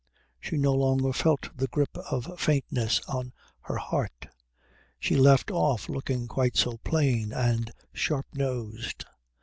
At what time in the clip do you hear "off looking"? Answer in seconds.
5.51-6.27